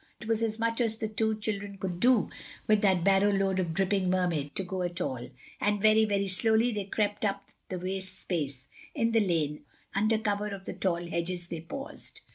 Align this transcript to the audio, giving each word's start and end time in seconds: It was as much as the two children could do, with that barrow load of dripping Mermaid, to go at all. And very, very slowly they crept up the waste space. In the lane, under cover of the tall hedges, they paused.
It 0.19 0.27
was 0.27 0.41
as 0.41 0.57
much 0.57 0.81
as 0.81 0.97
the 0.97 1.07
two 1.07 1.39
children 1.39 1.77
could 1.77 1.99
do, 1.99 2.31
with 2.65 2.81
that 2.81 3.03
barrow 3.03 3.31
load 3.31 3.59
of 3.59 3.71
dripping 3.75 4.09
Mermaid, 4.09 4.55
to 4.55 4.63
go 4.63 4.81
at 4.81 4.99
all. 4.99 5.29
And 5.59 5.79
very, 5.79 6.05
very 6.05 6.27
slowly 6.27 6.71
they 6.71 6.85
crept 6.85 7.23
up 7.23 7.51
the 7.69 7.77
waste 7.77 8.17
space. 8.19 8.67
In 8.95 9.11
the 9.11 9.19
lane, 9.19 9.63
under 9.93 10.17
cover 10.17 10.47
of 10.47 10.65
the 10.65 10.73
tall 10.73 11.05
hedges, 11.07 11.49
they 11.49 11.61
paused. 11.61 12.21